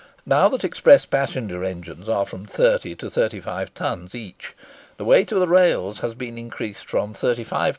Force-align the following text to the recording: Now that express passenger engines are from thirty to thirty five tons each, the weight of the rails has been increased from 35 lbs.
Now 0.25 0.49
that 0.49 0.63
express 0.63 1.05
passenger 1.05 1.63
engines 1.63 2.09
are 2.09 2.25
from 2.25 2.43
thirty 2.47 2.95
to 2.95 3.07
thirty 3.11 3.39
five 3.39 3.71
tons 3.75 4.15
each, 4.15 4.55
the 4.97 5.05
weight 5.05 5.31
of 5.31 5.39
the 5.39 5.47
rails 5.47 5.99
has 5.99 6.15
been 6.15 6.39
increased 6.39 6.89
from 6.89 7.13
35 7.13 7.53
lbs. 7.53 7.69